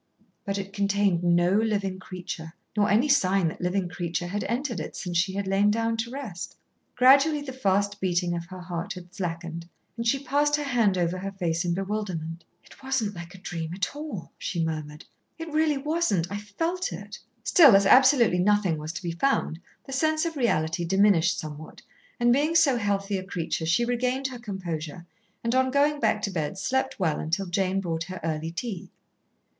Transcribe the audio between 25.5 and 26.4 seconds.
on going back to